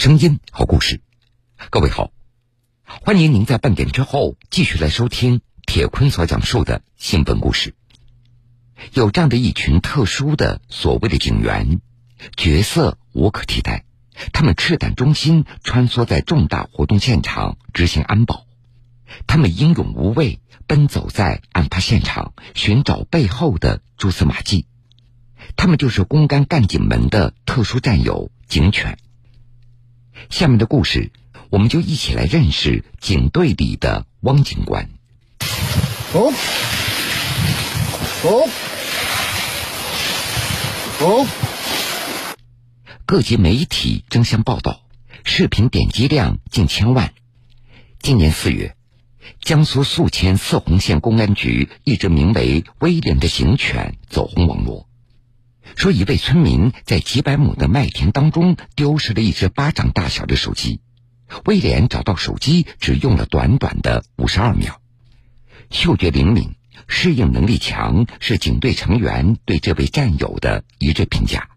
[0.00, 1.02] 声音，好故事。
[1.68, 2.10] 各位好，
[2.86, 7.74] 欢迎您在半点之后继续来收听铁坤所讲述的新闻故事。
[8.94, 11.82] 有这样的一群特殊的所谓的警员，
[12.34, 13.84] 角色无可替代。
[14.32, 18.46] 他们赤胆忠心，穿梭在重大活动现场执行安保。
[19.26, 24.64] 他们英勇无畏，奔走在案发现场，寻找背后的蛛丝马迹。
[25.56, 28.96] 他们就是公干干警们的特殊战友——警犬。
[30.28, 31.10] 下面的故事，
[31.48, 34.90] 我们就一起来认识警队里的汪警官。
[36.12, 36.32] 哦，
[38.24, 38.48] 哦，
[41.00, 41.26] 哦。
[43.06, 44.82] 各级媒体争相报道，
[45.24, 47.12] 视频点击量近千万。
[48.00, 48.76] 今年四月，
[49.40, 54.86] 江苏宿迁泗洪县公安局一只名为威廉的警犬走红网络。
[55.76, 60.80] 说一位村民在几百亩的麦田当中丢失了一只巴掌大小的手机，
[61.44, 64.80] 威廉找到手机只用了短短的五十二秒。
[65.70, 66.54] 嗅觉灵敏、
[66.86, 71.48] 适应能力强，是警队成员对这位战友的一致评价。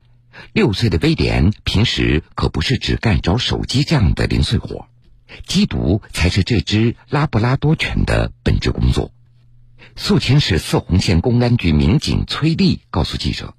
[0.51, 4.87] 六岁的威廉平时可不是只干找手机这样的零碎活，
[5.47, 9.11] 缉毒才是这只拉布拉多犬的本职工作。
[9.95, 13.55] 宿迁市泗洪县公安局民警崔丽告诉记者。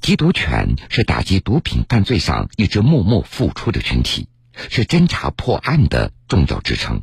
[0.00, 7.02] 缉毒犬是打击毒品犯罪上一直默默付出的群体，是侦查破案的重要支撑。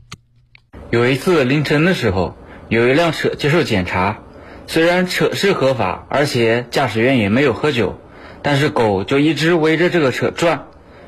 [0.90, 2.38] 有一次凌晨的时候，
[2.70, 4.20] 有一辆车接受检查，
[4.68, 8.00] 虽然车是合法，而且驾驶员也没有喝酒，
[8.42, 10.66] 但是狗就一直围着这个车转。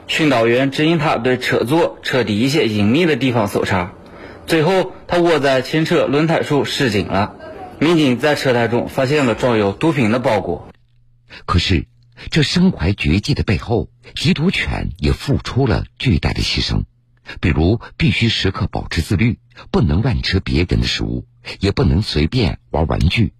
[0.07, 3.93] 训导员指引他对车座、车底一些隐秘的地方搜查，
[4.45, 7.33] 最后他卧在前车轮胎处示警了。
[7.79, 10.67] 民警在车胎中发现了装有毒品的包裹。
[11.45, 11.87] 可是，
[12.31, 16.83] 这身怀绝技的背后，缉毒犬也付出了巨大的牺牲。
[17.41, 19.39] 比如，必须时刻保持自律，
[19.71, 21.25] 不能乱吃别人的食物，
[21.59, 23.33] 也不能随便玩玩具。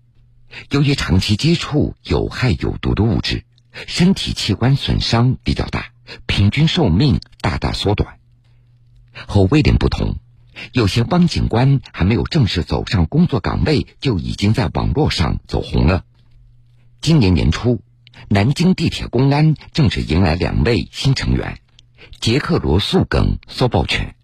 [0.71, 3.45] 由于长期接触有害有毒的物质，
[3.87, 5.91] 身体器官损伤比较大，
[6.25, 8.19] 平均寿命大大缩短。
[9.27, 10.17] 和威廉不同，
[10.73, 16.03] 有些汪警官还没有正式走上工作岗位，就已经在网络上走红了。
[17.05, 17.83] 今年年初，
[18.29, 21.59] 南京地铁公安正式迎来两位新成员——
[22.19, 24.15] 杰克罗素梗搜爆犬。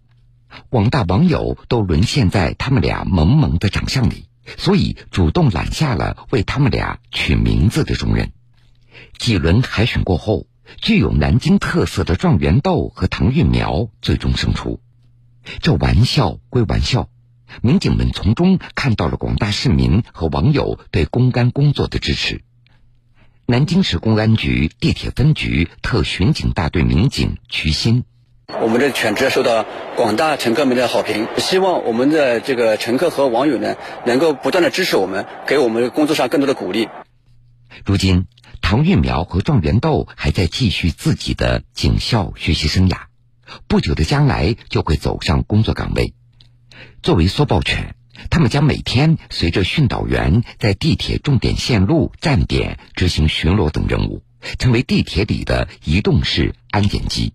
[0.68, 4.26] 广大网友都沦陷在他们俩萌萌的长相里，
[4.58, 8.32] 所以主动揽下了为他们俩取名字的重任。
[9.16, 10.48] 几轮海选过后，
[10.78, 14.80] 具有南京特色的状元豆和唐玉苗最终胜出。
[15.60, 17.08] 这玩笑归玩笑，
[17.62, 22.42] 民警们从中看到了广大市民和网友对公安工作的支持。
[23.46, 28.04] 南京市公安局地铁分局特巡警大队民警瞿鑫：
[28.62, 29.66] 我们的犬只受到
[29.96, 33.74] 广大乘客们的好评，希望我们的这个乘客和网友呢，
[34.06, 36.88] 能够不断的支持我们，给我们工作上更多的鼓励。
[37.84, 38.26] 如今，
[38.62, 42.96] 唐玉苗和状元豆还在继续自己的警校学习生涯，
[43.66, 46.14] 不久的将来就会走上工作岗位。
[47.02, 47.96] 作为搜爆犬。
[48.30, 54.22] 他们将每天随着训导员在地铁重点线路站点执行巡逻等任务，
[54.58, 57.32] 成为地铁里的移动式安检机。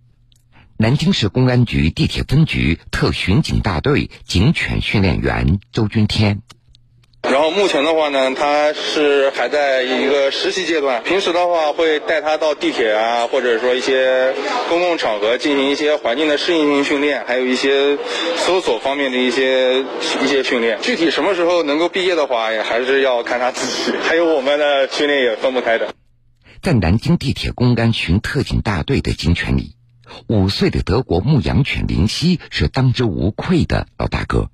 [0.77, 6.41] 南京市公安局地铁分局特巡警大队警犬训练员周军天。
[7.29, 11.03] 然后目前的话呢，他是还在一个实习阶段。
[11.03, 14.33] 平时的话会带他到地铁啊，或者说一些
[14.69, 17.97] 公共场合进行一些环境的适应性训练，还有一些
[18.37, 19.81] 搜索方面的一些
[20.23, 20.79] 一些训练。
[20.81, 23.97] 具体什么时候能够毕业的话，也还是要看他自己。
[23.97, 25.93] 还有我们的训练也分不开的。
[26.61, 29.75] 在南京地铁公安巡特警大队的警犬里，
[30.27, 34.49] 五岁的德国牧羊犬林夕是当之无愧的老大哥。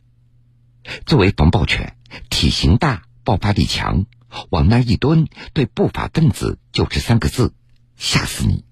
[1.05, 1.95] 作为防暴犬。
[2.29, 4.05] 体型大，爆发力强，
[4.49, 7.53] 往那一蹲，对不法分子就是三个字：
[7.97, 8.63] 吓死你！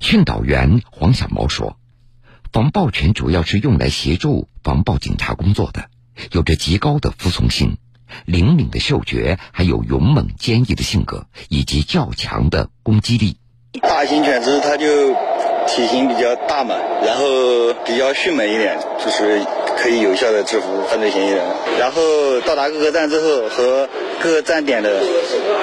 [0.00, 1.78] 训导员黄小毛说
[2.52, 5.90] ：“防暴犬主要是用来协助防暴警察工作的，
[6.32, 7.76] 有着极高的服从性、
[8.24, 13.38] 灵敏的嗅觉，还有勇猛坚毅的性格以及较强的攻击力。
[13.82, 14.86] 大型犬只它就
[15.66, 16.74] 体型比较大嘛，
[17.04, 19.42] 然后比较迅猛一点，就是。”
[19.76, 21.44] 可以有效的制服犯罪嫌疑人，
[21.80, 23.88] 然后到达各个站之后，和
[24.22, 25.02] 各个站点的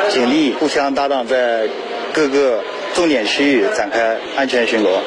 [0.10, 1.70] 警力互相搭档，在
[2.14, 2.62] 各个
[2.94, 5.00] 重点区域展开安全巡逻。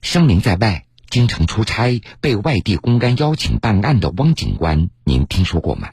[0.00, 5.90] 声名在外，经常出差，被外地公安邀请办案的汪警官，您听说过吗？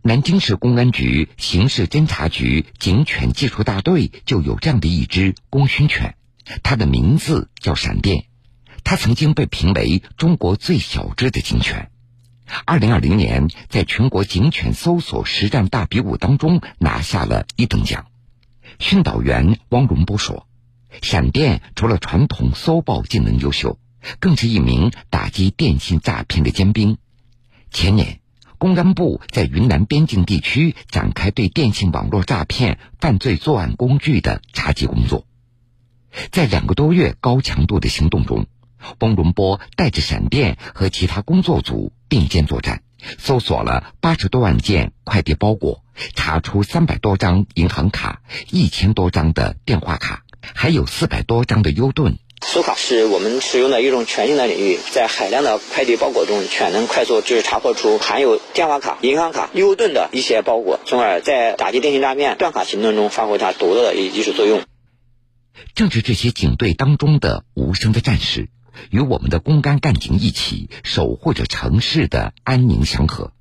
[0.00, 6.14] 南京市公安局刑事侦查局警犬技术大队就有这样的一只功勋犬，
[6.62, 8.26] 它的名字叫闪电，
[8.84, 11.90] 它曾经被评为中国最小只的警犬。
[12.66, 18.06] 二零二零年，在全国警犬搜索实战大比武当中拿下了一等奖。
[18.78, 20.46] 训导员汪荣波说
[21.00, 23.78] ：“闪电除了传统搜爆技能优秀，
[24.20, 26.98] 更是一名打击电信诈骗的尖兵。
[27.70, 28.20] 前年，
[28.58, 35.26] 公安部在云南边境地区展开对电信网络诈骗犯罪作案工具的查缉工作，
[36.32, 38.46] 在两个多月高强度的行动中。”
[39.00, 42.82] 汪荣波带着闪电和其他工作组并肩作战，
[43.18, 45.82] 搜索了八十多万件快递包裹，
[46.14, 48.20] 查出三百多张银行卡、
[48.50, 50.24] 一千多张的电话卡，
[50.54, 52.18] 还有四百多张的优盾。
[52.42, 64.60] 搜卡是我们使用的一种全新的领域，在海量的快递包裹中，全能快速就是查获出含有电话卡、银行卡、优盾的一些包裹，从而在打击电信诈骗断卡行动中发挥它独特的一技术作用。
[65.74, 68.48] 正是这些警队当中的无声的战士。
[68.90, 73.32] 与我们的公安干警一起守护着城市的安宁祥和，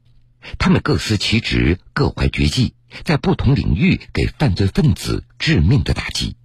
[0.60, 6.36] 他们各司其职，各怀绝技，在不同领域给犯罪分子致命的打击。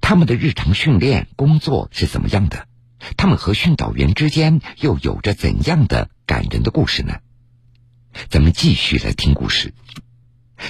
[0.00, 2.68] 他们的日常训练工作是怎么样的？
[3.16, 7.18] 他们和训导员之间又有着怎样的感人的故事呢？
[8.28, 9.74] 咱们继续来听故事。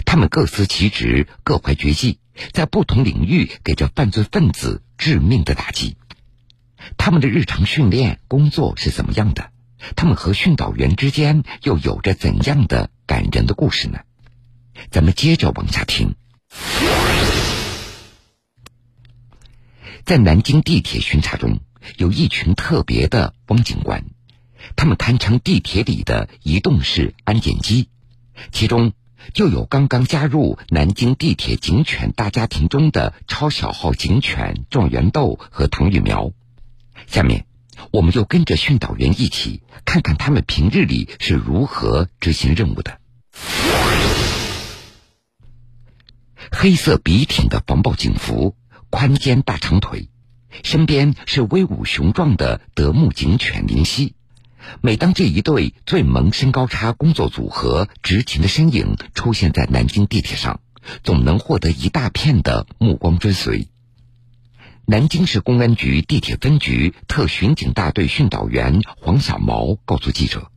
[0.07, 2.19] 他们各司其职，各怀绝技，
[2.53, 5.97] 在不同领域给这犯罪分子致命的打击。
[6.97, 9.51] 他们的日常训练工作是怎么样的？
[9.95, 14.01] 他们和训导员之间又有着怎样的感人的故事呢？
[14.91, 16.15] 咱们接着往下听。
[20.05, 21.61] 在南京地铁巡查中，
[21.97, 24.05] 有一群特别的汪警官，
[24.75, 27.89] 他们堪称地铁里的移动式安检机，
[28.51, 28.93] 其中
[29.35, 36.33] 就有刚刚加入南京地铁警犬大家庭中的超小号警犬状元豆和唐玉苗。
[37.07, 37.47] 下面，
[37.91, 43.01] 我们就跟着训导员一起看看他们平日里是如何执行任务的。
[46.51, 48.57] 黑色笔挺的防暴警服，
[48.91, 50.09] 宽肩大长腿，
[50.65, 54.15] 身边是威武雄壮的德牧警犬林夕。
[54.81, 60.61] 每当这一对最萌身高差工作组合执勤的身影出现在南京地铁上，
[61.03, 63.69] 总能获得一大片的目光追随。
[64.87, 70.51] 南京市公安局地铁分局特巡警大队训导员黄小毛告诉记者：“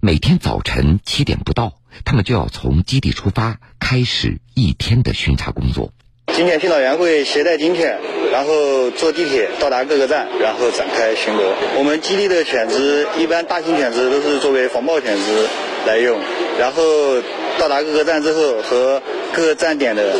[0.00, 5.92] 每天早晨七点不到，他们就要从基地出发，开始一天的巡查工作。
[6.34, 7.98] 警犬训导员会携带警犬，
[8.32, 11.54] 然后坐地铁到达各个站，然后展开巡逻。
[11.76, 15.48] 我们基地的犬只，一般大型犬只都是作为防暴犬只
[15.86, 16.20] 来用。
[16.58, 17.20] 然后
[17.58, 19.02] 到达各个站之后，和
[19.32, 20.14] 各个站点的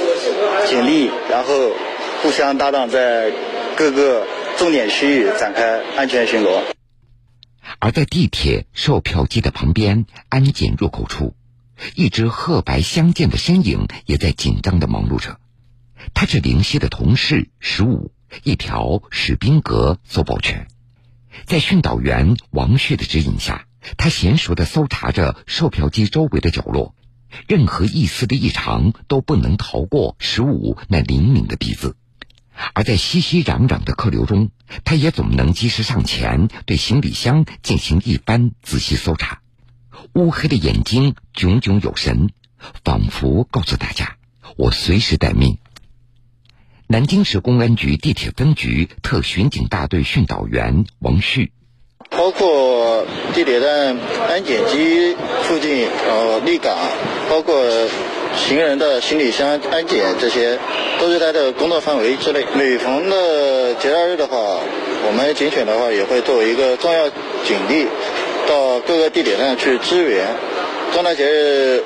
[0.66, 1.72] 警力，然后。”
[2.20, 3.30] 互相搭档，在
[3.76, 4.26] 各个
[4.56, 6.62] 重点区域展开安全巡逻。
[7.78, 11.34] 而在地铁售票机的旁边，安检入口处，
[11.94, 15.36] 一只褐白相间的身影也在紧张的忙碌着。
[16.14, 18.12] 他是林夕的同事十五，
[18.42, 20.68] 一条史宾格搜报犬。
[21.46, 23.66] 在训导员王旭的指引下，
[23.96, 26.94] 他娴熟的搜查着售票机周围的角落，
[27.46, 31.96] 任何一丝的异常都不能逃过十五那灵敏的鼻子。
[32.74, 34.50] 而在熙熙攘攘的客流中，
[34.84, 39.40] 他也总能及时上前对行李箱进行一番仔细搜查。
[40.14, 42.30] 乌黑的眼睛炯炯有神，
[42.82, 44.16] 仿佛告诉大家
[44.56, 45.58] ：“我随时待命。”
[46.90, 51.52] 南京市公安局地铁分局特巡警大队训导员王旭，
[52.08, 53.04] 包括
[53.34, 56.74] 地铁站安检机附近，呃，立岗，
[57.28, 57.62] 包括。
[58.36, 60.58] 行人的行李箱安检，这些
[61.00, 62.44] 都是他的工作范围之内。
[62.54, 67.86] 每逢的节假日的话，我们警犬的话也会作为一个重要警力，
[68.46, 70.26] 到各个地铁站去支援。
[70.92, 71.82] 重大节日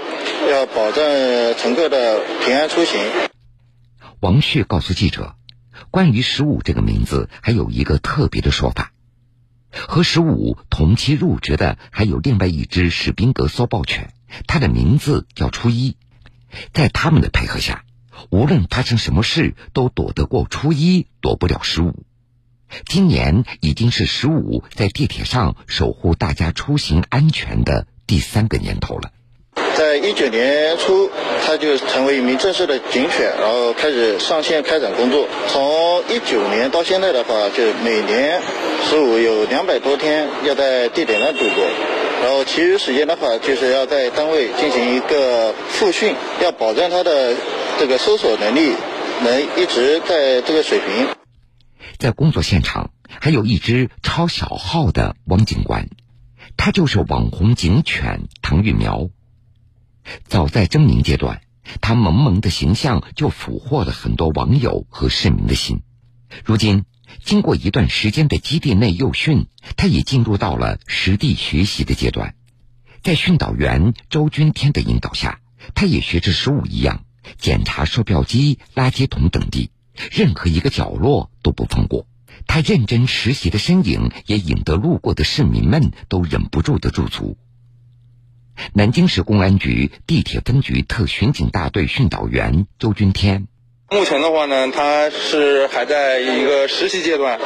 [0.50, 3.00] 要保证乘客的平安出行。
[4.22, 5.34] 王旭告诉记者，
[5.90, 8.92] 关于“十五”这个名字，还有一个特别的说法。
[9.72, 14.14] 和十五同期入职的还有另外一只史宾格搜报犬，
[14.46, 15.96] 它的名字叫初一。
[16.72, 17.84] 在他们的配合下，
[18.30, 22.06] 无论发生什么事，都躲得过初一，躲不了十五。
[22.86, 29.10] 今年已经是十五在地铁上守护大家出行安全的第三个年头了。
[29.92, 31.10] 在一九年初，
[31.44, 35.28] 他就成为一名正式的警犬，然后开始上线开展工作。
[35.48, 38.40] 从一九年到现在的话，就每年
[38.88, 41.62] 十五有两百多天要在地铁上度过。
[42.22, 47.34] 然后其余时间的话，就是要在单位进行一个复训，要保证他的
[47.78, 48.72] 这个搜索能力
[49.22, 51.08] 能一直在这个水平。
[51.98, 55.88] 在工作现场还有一只超小号的汪警官，
[56.56, 59.10] 他就是网红警犬唐玉苗。
[60.24, 61.42] 早在征名阶段，
[61.80, 65.82] 他萌萌的形象就俘获了很多网友和市民的心。
[66.44, 66.84] 如今，
[67.22, 72.34] 经过一段时间的基地内幼训，他也进入到了实地学习的阶段。
[73.02, 75.40] 在训导员周军天的引导下，
[75.74, 77.04] 他也学着十五一样
[77.36, 79.70] 检查售票机、垃圾桶等地，
[80.10, 82.06] 任何一个角落都不放过。
[82.46, 87.36] 他认真实习的身影，也引得路过的市民们都忍不住的驻足。
[88.74, 93.48] 南京市公安局地铁分局特巡警大队训导员周军天。
[93.92, 97.38] 目前的话呢，他是还在一个实习阶段，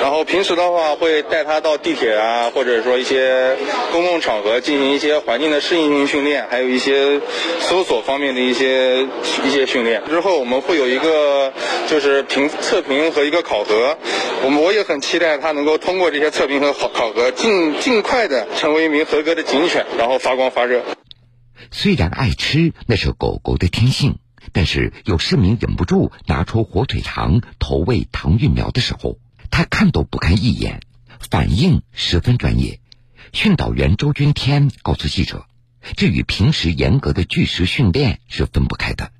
[0.00, 3.54] 然后平时的话会带他到地铁啊，或者说一些
[3.92, 7.20] 公共场合进行一些环境的适应性训练，还有一些
[7.60, 9.02] 搜索方面的一些
[9.44, 10.02] 一些训练。
[10.08, 11.52] 之后我们会有一个
[11.86, 13.98] 就是评测评和一个考核，
[14.42, 20.82] 我们我也很期待他能够通过这些测评和考考核，尽尽快的成为一名合格的警犬，然后发光发热。
[21.70, 24.16] 虽然爱吃，那是狗狗的天性。
[24.52, 29.18] 但是有市民忍不住拿出火腿肠投喂唐玉苗的时候，
[29.50, 30.80] 他看都不看一眼，
[31.18, 32.80] 反应十分专业。
[33.32, 35.46] 训导员周军天告诉记者，
[35.96, 39.10] 这与平时严格的拒食训练是分不开的。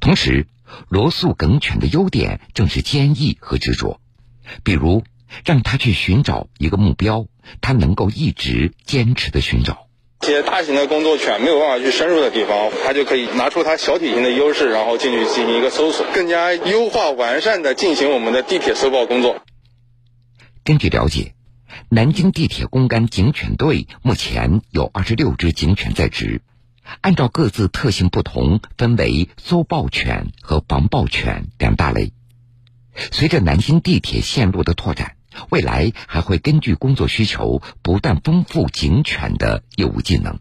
[0.00, 0.46] 同时，
[0.88, 4.00] 罗素梗犬的优点正是坚毅和执着，
[4.62, 5.04] 比如
[5.44, 7.26] 让他去寻找一个目标，
[7.60, 9.88] 他能够一直坚持的寻找。
[10.22, 19.42] 一些大型的工作犬没有办法去深入的地方，它就可以拿出它小体型的优势，然后进去进行一个搜索，更加优化完善的进行我们的地铁搜爆工作。
[20.62, 21.34] 根据了解，
[21.88, 26.40] 南京地铁公安警犬队目前有二十六只警犬在职，
[27.00, 32.12] 按照各自特性不同，分为搜爆犬和防爆犬两大类。
[33.10, 35.16] 随着南京地铁线路的拓展。
[35.50, 40.38] 未来还会根据工作需求，不断丰富警犬的业务技能。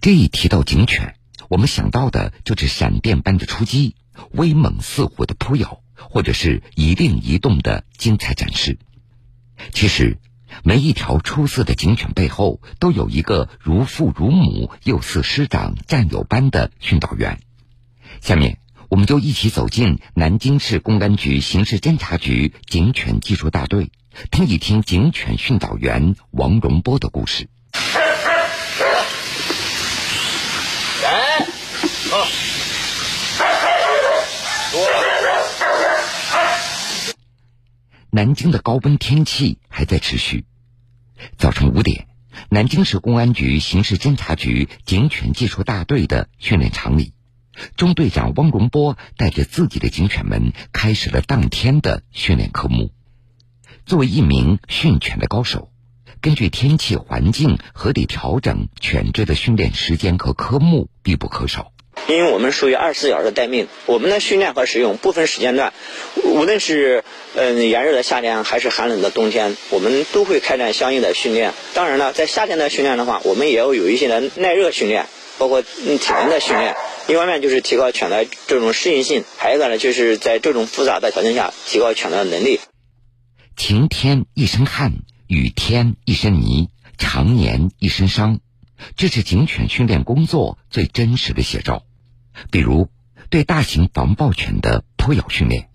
[0.00, 1.16] 这一提到警犬，
[1.48, 3.96] 我们想到的就是闪电般的出击、
[4.32, 8.78] 威猛似虎的扑咬，或者是一令一动的精彩展示。
[9.72, 10.18] 其实，
[10.62, 17.40] 每一条出色的警犬背后，都有一个如父如母又似师长战友般的训导员。
[18.20, 18.58] 下面。
[18.88, 23.90] 我们就一起走进南京市公安局刑事侦查局警犬技术大队，
[24.30, 27.48] 听一听警犬训导员王荣波的故事。
[38.10, 40.46] 南京的高温天气还在持续。
[41.36, 42.06] 早晨五点，
[42.48, 47.15] 南京市公安局刑事侦查局警犬技术大队的训练场里。
[47.76, 52.90] 中队长汪荣波带着自己的警犬们开始了当天的训练科目。
[53.84, 55.70] 作为一名训犬的高手，
[56.20, 61.72] 根据天气环境合理调整犬只的训练时间和科目必不可少。
[62.08, 65.72] 因为我们属于二十四小时待命，我们的训练和使用不分时间段，
[66.24, 71.54] 无论是嗯炎热的夏天还是寒冷的冬天，我们都会开展相应的训练。
[71.74, 75.06] 当然了，在夏天的训练的话，我们也要有一些的耐热训练，
[75.38, 76.76] 包括嗯体能的训练。
[77.08, 82.60] 一方面就是提高犬的这种适应性，还有一个呢，就是在这种复杂的条件下提高犬的能力。
[83.56, 84.92] 晴天一身汗，
[85.28, 88.40] 雨天一身泥，常年一身伤，
[88.96, 91.84] 这是警犬训练工作最真实的写照。
[92.50, 92.88] 比如，
[93.30, 95.70] 对大型防暴犬的扑咬训练，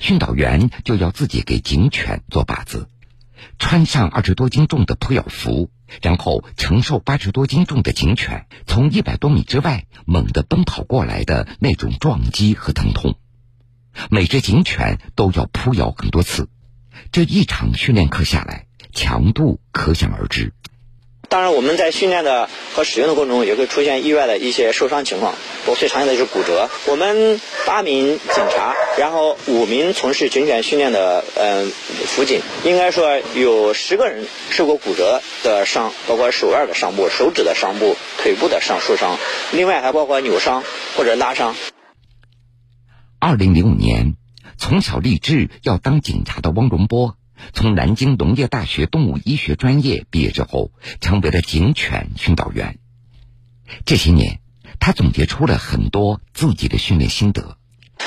[0.00, 2.88] 训导员就要自己给警犬做靶子，
[3.58, 5.68] 穿上二十多斤重的扑咬服。
[6.02, 13.16] 然后承受八十多斤重的警犬从一百多米之外猛地奔跑过来的那种撞击和疼痛，
[14.10, 16.48] 每只警犬都要扑咬很多次，
[17.12, 20.52] 这一场训练课下来，强度可想而知。
[21.28, 25.34] 当然，我们在训练的和使用的过程中，也会出现意外的一些受伤情况。
[25.66, 26.70] 我最常见的就是骨折。
[26.86, 31.72] 我们八名警察，然后五名从事警犬训练的嗯
[32.06, 39.18] 辅警，应该说有十个人受过骨折的伤，包括手腕的伤部、手指的伤部、腿部的伤受伤，
[39.52, 40.62] 另外还包括扭伤
[40.96, 41.56] 或者拉伤。
[43.18, 44.14] 二零零五年，
[44.58, 47.16] 从小立志要当警察的汪荣波。
[47.52, 52.78] 从南京农业大学动物医学专业毕业之后，成为了警犬训导员。
[53.84, 54.40] 这些年，
[54.78, 57.56] 他总结出了很多自己的训练心得。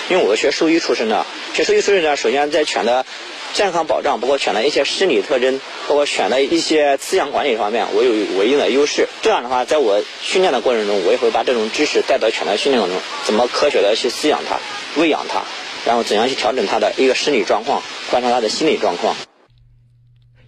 [0.10, 3.06] 因为我学兽医出身的，学兽医出身的，首先在犬的
[3.54, 9.08] 健康保障，包括犬的一些生理特征，包括犬的一些饲养管理方面，我有我一定的优势。
[9.22, 14.60] 这样的话，在我训练的过程中，我也会把这种知识带到犬的训练当中，怎么科学的去饲养它。
[14.96, 15.44] 喂养它，
[15.90, 17.82] 然后怎样去调整他的一个生理状况，
[18.12, 19.16] 观察他的心理状况。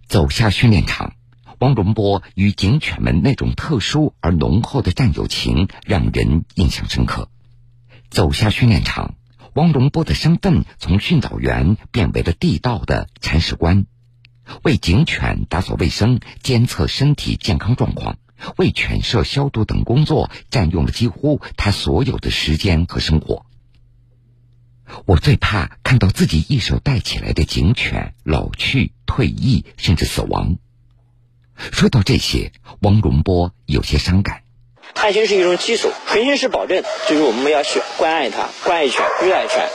[0.08, 1.16] 走下训练场，
[1.58, 7.28] 汪荣波与警犬们那种特殊而浓厚的战友情让人印象深刻。
[8.12, 9.16] 走下训练场，
[9.56, 13.88] 汪荣波的身份从训导员变为了地道的铲屎官，
[14.62, 18.20] 为警犬打扫卫生、监测身体健康状况、
[18.58, 23.44] 为犬舍消毒等工作占用了几乎他所有的时间和生活。
[25.06, 30.58] 我最怕看到自己一手带起来的警犬老去、退役，甚至死亡。
[31.56, 34.42] 说到这些，王荣波有些伤感。
[34.96, 39.70] 爱心是一种基础，恒心是保证，就是我们要去关爱它，关爱犬，热爱犬，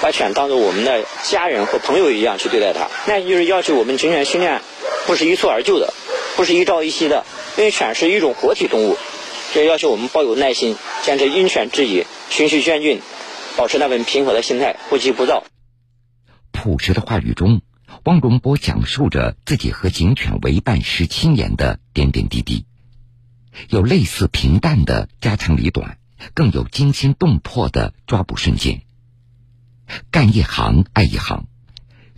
[0.00, 2.88] 把犬当做我们的家人和朋友一样去对待它。
[3.06, 4.62] 那就是要求我们警犬训练，
[5.06, 5.92] 不是一蹴而就的，
[6.36, 7.24] 不是一朝一夕的，
[7.56, 8.96] 因为犬是一种活体动物，
[9.52, 13.02] 这要求我们抱有耐心，坚持因犬制宜，循序渐进。
[13.56, 15.44] 保持那份平和的心态，不急不躁。
[16.50, 17.62] 朴实的话语中，
[18.04, 22.66] 汪荣波讲述着自己和警犬为伴十七年的点点滴滴，
[23.68, 25.98] 有类似平淡的家长里短，
[26.34, 28.82] 更有惊心动魄的抓捕瞬间。
[30.10, 31.46] 干一行爱一行，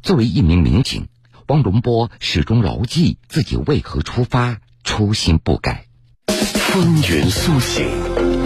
[0.02, 1.08] 作为一名民警，
[1.48, 5.86] 汪荣波始终牢记自己为何出发，初心不改。
[6.26, 7.86] 风云苏醒，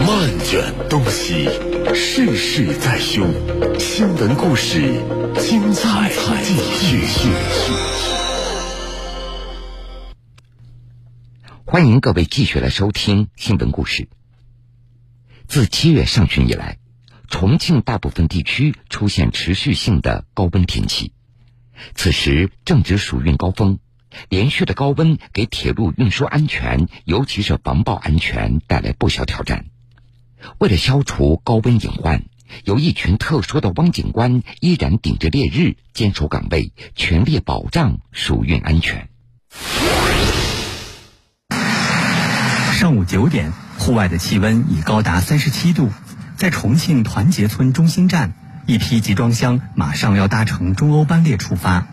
[0.05, 1.78] 漫卷东西。
[1.93, 3.31] 世事在胸，
[3.79, 4.79] 新闻故事
[5.39, 6.09] 精彩
[6.43, 7.31] 继续。
[11.65, 14.07] 欢迎各位继续来收听新闻故事。
[15.47, 16.77] 自七月上旬以来，
[17.27, 21.13] 重庆大部分地区出现持续性的高温天气，
[21.95, 23.79] 此时正值暑运高峰，
[24.29, 29.65] 连续的高温给铁路运输安全，尤其是防爆安全带来不小挑战。
[30.57, 32.23] 为了消除高温隐患，
[32.63, 39.09] 有一群特殊的汪警官依然顶着烈日坚守岗位，全力保障暑运安全。
[42.73, 45.89] 上午九点，户外的气温已高达三十七度，
[46.37, 48.33] 在重庆团结村中心站，
[48.65, 51.87] 一批集装箱马上要搭乘中欧班列出发。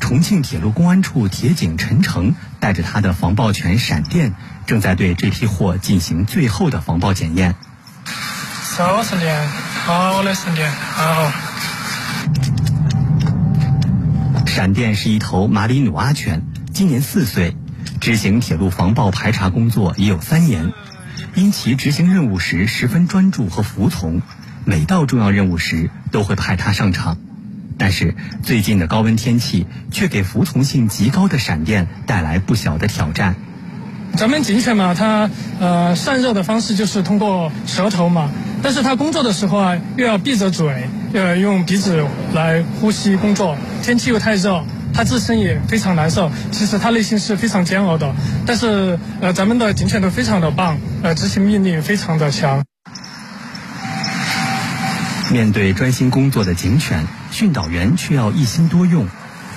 [0.00, 4.34] 重庆铁路公安处铁警陈诚带着他的防爆犬闪电，
[4.66, 7.54] 正在对这批货进行最后的防爆检验。
[8.76, 9.48] 小闪电，
[9.86, 11.30] 好嘞闪电，好。
[14.46, 17.56] 闪电是一头马里努阿犬，今年四岁，
[18.00, 20.72] 执行铁路防爆排查工作已有三年。
[21.36, 24.20] 因其执行任务时十分专注和服从，
[24.64, 27.16] 每到重要任务时都会派它上场。
[27.78, 33.36] 但是最近的高温天气却给服从性极高的闪电带来不小的挑战。
[34.16, 38.32] 咱们警犬嘛，它呃散热的方式就是通过舌头嘛。
[38.64, 43.58] 但是他工作的时候啊，又要闭着嘴，呃，用鼻子来呼吸工作。
[43.82, 46.32] 天气又太热，他自身也非常难受。
[46.50, 48.14] 其实他内心是非常煎熬的。
[48.46, 52.64] 但是，呃，咱们的警犬都非常的棒，呃，执行命令非常的强。
[55.30, 59.06] 面对专心工作的警犬，训导员却要一心多用。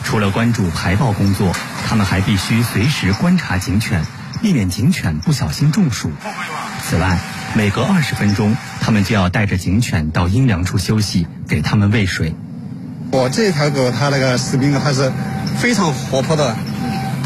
[0.04, 1.56] 除了关注排爆工作，
[1.88, 4.04] 他们还必须随时观察警犬，
[4.41, 6.12] 避免警犬不小心中暑。
[6.84, 7.17] 此外，
[7.56, 8.56] 每隔二十分钟，
[8.88, 12.34] 他们就要带着警犬到阴凉处休息，给他们喂水。
[13.12, 15.12] 我这条狗，它那个士兵它是
[15.58, 16.56] 非常活泼的。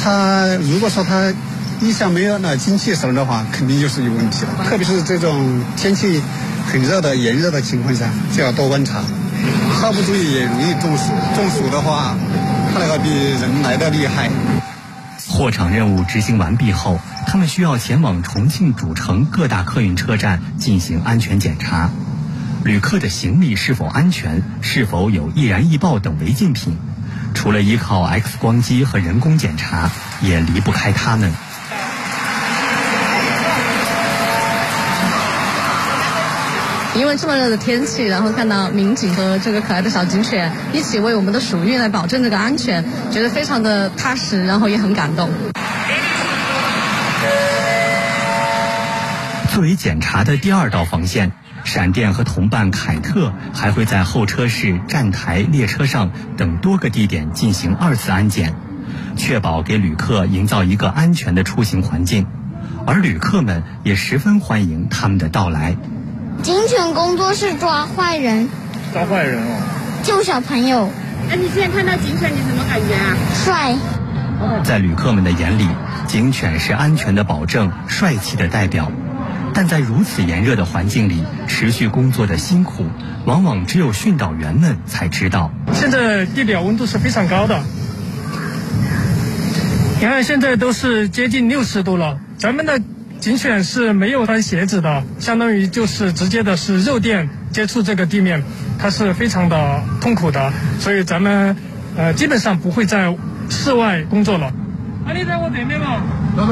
[0.02, 1.32] 它如果说它
[1.80, 4.66] 一下没有那精气神的话，肯定就是有问题的。
[4.68, 6.24] 特别是这种天气
[6.66, 9.04] 很热的炎热的情况下，就要多观察。
[9.80, 11.12] 稍不注意也容易中暑。
[11.36, 12.16] 中暑的话，
[12.74, 13.08] 它那个比
[13.40, 14.32] 人来的厉害。
[15.30, 17.00] 货场任务执行完毕后。
[17.32, 21.90] 他们需要前往重庆主城各大客运车站进行安全检查，
[22.66, 26.78] 旅客的行李是否安全，是否有易燃易爆等违禁品，
[27.34, 29.90] 除了依靠 X 光机和人工检查，
[30.22, 31.32] 也离不开他们。
[36.94, 45.30] 因为这么热的天气，然后看到民警和这个可爱的小警犬一起为我们的暑运来保证这个安全，觉得非常的踏实，然后也很感动。
[49.52, 51.34] 作为检查的第二道防线，
[51.66, 58.54] 闪电和同伴凯特还会在候车室、站台、列车上等多个地点进行二次安检，
[59.18, 62.28] 确保给旅客营造一个安全的出行环境。
[62.88, 65.76] 而旅客们也十分欢迎他们的到来。
[66.42, 68.48] 警犬工作室抓坏人，
[68.94, 69.62] 抓坏人哦，
[70.02, 70.90] 救小朋友。
[71.30, 73.18] 哎，你现在看到警犬，你什么感觉啊？
[73.34, 73.76] 帅。
[74.64, 75.68] 在旅客们的眼里，
[76.08, 78.90] 警犬是安全的保证，帅气的代表。
[79.54, 82.86] 但在如此炎热的环境里，持续工作的辛苦，
[83.26, 85.52] 往往只有训导员们才知道。
[85.74, 87.62] 现在地表温度是非常高的，
[90.00, 92.18] 你看现在都是接近六十度了。
[92.38, 92.82] 咱们的
[93.20, 98.44] 警犬是没有穿鞋子的，相当于就是直接的是肉垫接触这个地面，
[98.80, 100.52] 它是非常的痛苦的。
[100.80, 101.56] 所以咱们
[101.98, 103.16] 呃基本上不会在
[103.50, 104.48] 室外工作了。
[105.06, 106.02] 啊，你在我对面吗？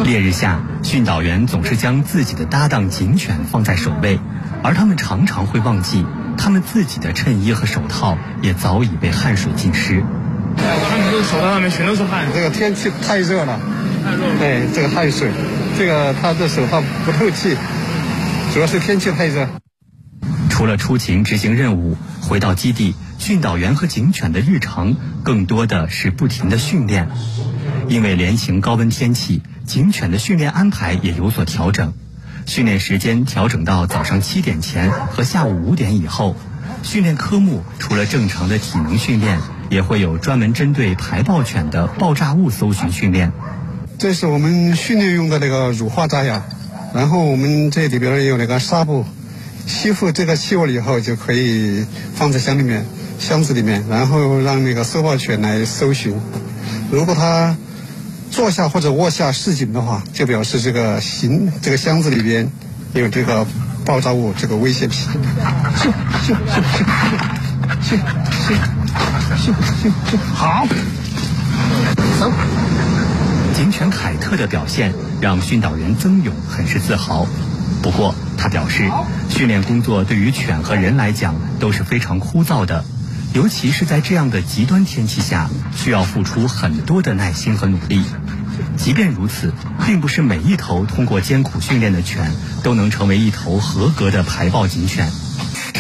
[0.04, 4.20] 烈日下，训导员总是将自己的搭档警犬放在首位，
[4.64, 6.06] 而他们常常会忘记，
[6.38, 10.04] 他们自己的衬衣和手套也早已被汗水浸湿。
[10.56, 12.28] 我看你这手套上面全都是汗。
[12.34, 13.60] 这个天气太热了，
[14.04, 14.40] 太热了。
[14.40, 15.32] 对，这个汗水，
[15.78, 17.56] 这个他的手套不透气，
[18.54, 19.48] 主要是天气太热。
[20.50, 27.10] 除了出勤执行任务，回到基地，训导员和警犬的日常更多的是不停的训练。
[27.90, 31.94] 因为连行高温天气，警犬的训练安排也有所调整，
[32.46, 36.36] 训练时间调整到早上七点前和下午五点以后。
[36.84, 43.34] 训练科目除了正常的体能训练，也会有专门针对排爆犬的爆炸物搜寻训练。
[43.98, 46.44] 这是我们训练用的那个乳化炸药，
[46.94, 49.04] 然后我们这里边有那个纱布，
[49.66, 52.86] 吸附这个气味以后就可以放在箱里面、
[53.18, 56.16] 箱子里面，然后让那个搜爆犬来搜寻。
[56.92, 57.58] 如果它
[58.40, 62.50] 坐下或者卧下示警的话，就表示这个行这个箱子里边
[62.94, 63.46] 有这个
[63.86, 65.10] 爆炸物，这个危险品。
[65.76, 65.92] 咻
[66.24, 66.64] 咻咻
[67.84, 68.00] 咻咻
[69.36, 70.66] 咻咻咻，好，
[72.18, 72.32] 走。
[73.54, 77.28] 警犬凯特的表现让训导员曾勇很是自豪。
[77.82, 78.90] 不过，他表示，
[79.30, 82.86] 训练工作对于犬和人来讲都是非常枯燥的。
[83.34, 88.04] 尤其是在这样的极端天气下，需要付出很多的耐心和努力。
[88.76, 89.54] 即便如此，
[89.86, 92.32] 并不是每一头通过艰苦训练的犬
[92.64, 95.12] 都能成为一头合格的排爆警犬。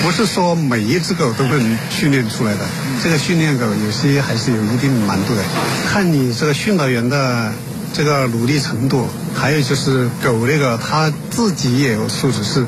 [0.01, 2.59] 不是说每一只狗都能训练出来的，
[3.03, 5.43] 这个训练狗有些还是有一定难度的，
[5.91, 7.51] 看你这个训导员的
[7.93, 12.65] 这个努力程度，还有就是狗那个它自己也有素质，是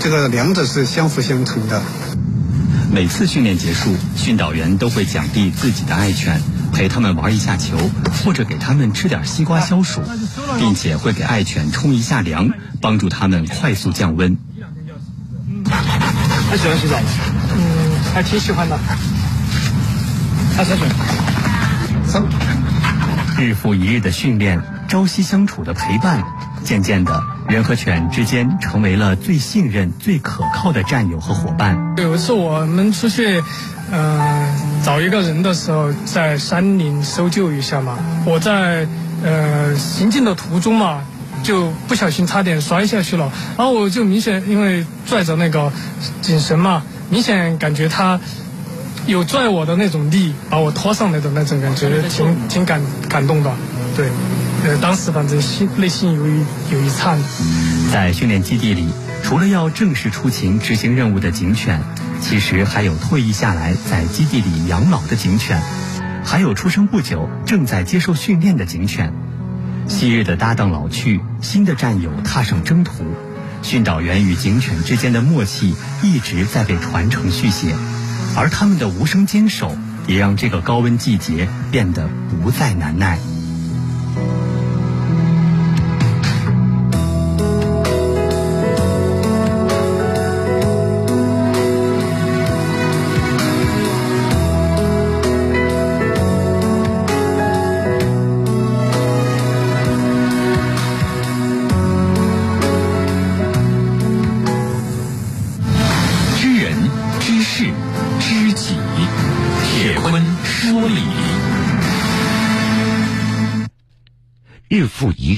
[0.00, 1.82] 这个两者是相辅相成的。
[2.92, 6.42] 每次训练结束，训导员都会奖励自己的爱犬，
[6.74, 7.78] 陪他们玩一下球，
[8.22, 10.02] 或者给他们吃点西瓜消暑，
[10.58, 12.50] 并且会给爱犬冲一下凉，
[12.82, 14.36] 帮助他们快速降温。
[15.64, 17.04] 他喜欢洗澡吗？
[17.56, 18.78] 嗯，还挺喜欢的。
[20.54, 20.82] 他下去。
[22.06, 22.22] 走。
[23.38, 24.60] 日复一日的训练，
[24.92, 26.22] 朝夕相处的陪伴，
[26.64, 27.22] 渐渐的。
[27.48, 31.94] 人和犬之间成为了最信任、最可靠的战友和伙伴。
[31.96, 33.42] 有一次我们出去，
[33.90, 37.98] 呃，找一个人的时候，在山林搜救一下嘛。
[38.26, 38.86] 我在
[39.24, 41.00] 呃行进的途中嘛，
[41.42, 43.32] 就不小心差点摔下去了。
[43.56, 45.72] 然后我就明显因为拽着那个
[46.20, 48.20] 紧绳嘛，明显感觉他
[49.06, 53.50] 有拽我的那种力，把我拖上来的那种感觉，挺挺感感动的。
[53.96, 54.10] 对。
[54.64, 57.18] 呃，当时反正心内心有一有一颤。
[57.92, 58.86] 在训练基地里，
[59.24, 61.82] 除了要正式出勤执行任务的警犬，
[62.20, 65.60] 其实还有退役下来在基地里养老的警犬，
[66.24, 69.12] 还有出生不久正在接受训练的警犬。
[69.88, 73.04] 昔日的搭档老去，新的战友踏上征途，
[73.62, 77.74] 训导员与警犬之间的默契一直在被传承续写，
[78.36, 83.18] 而他们的无声坚守，也让这个高温季节变得不再难耐。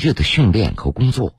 [0.05, 1.35] 日的训练和工作，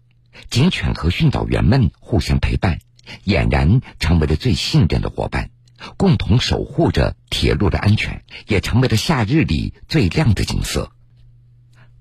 [0.49, 2.79] 警犬和训导员们互相陪伴，
[3.23, 5.51] 俨然成为了最信任的伙伴，
[5.97, 10.91] 共同守护着铁路的安全，也成为了夏日里最亮的景色。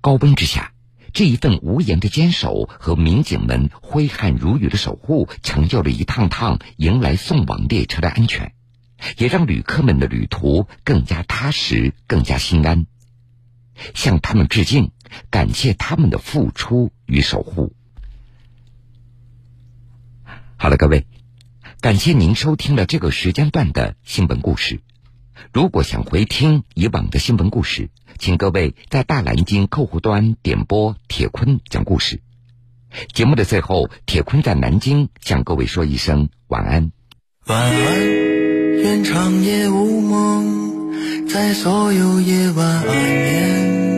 [0.01, 0.73] 高温之下，
[1.13, 8.55] 这一份无言的坚守和民警们挥汗如雨的守护，成就了一趟趟迎来送往列车的安全，
[9.19, 12.87] 也让旅客们的旅途更加踏实，更加心安。
[13.93, 14.93] 向他们致敬，
[15.31, 17.73] 感谢他们的付出与守护。
[20.57, 21.07] 好了，各位，
[21.81, 24.81] 感谢您收听了这个时间段的新闻故事。
[25.53, 32.23] 如果想回听以往的新闻故事，请各位在大蓝鲸客户端点播铁坤讲故事。
[33.13, 36.93] 节目的最后，铁坤在南京向各位说一声晚安。
[37.47, 38.01] 晚安，
[38.81, 43.94] 愿长夜无梦，在所有夜晚安眠。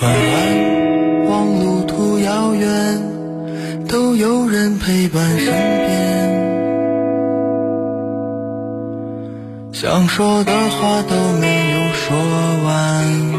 [0.00, 3.02] 晚安，望路途遥远，
[3.88, 5.88] 都有人陪伴身边。
[9.72, 12.16] 想说的话都没有说
[12.64, 13.38] 完。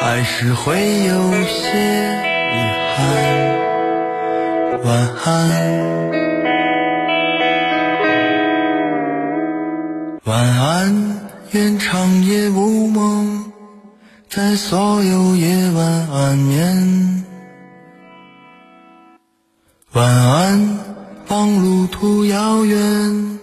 [0.00, 0.74] 还是会
[1.04, 1.78] 有些
[2.50, 2.56] 遗
[2.96, 2.98] 憾。
[4.82, 5.30] 晚安，
[10.24, 11.18] 晚安，
[11.52, 13.43] 愿长夜无梦，
[14.34, 17.24] 在所有夜晚安眠。
[19.92, 20.78] 晚安，
[21.28, 23.38] 望路途遥远，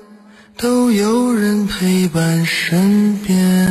[0.58, 3.70] 都有人陪伴身边。